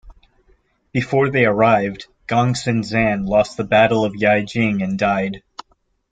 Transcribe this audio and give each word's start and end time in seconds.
Before 0.93 1.29
they 1.29 1.45
arrived, 1.45 2.07
Gongsun 2.27 2.81
Zan 2.83 3.27
lost 3.27 3.55
the 3.55 3.63
Battle 3.63 4.03
of 4.03 4.13
Yijing 4.13 4.83
and 4.83 4.97
died. 4.97 5.43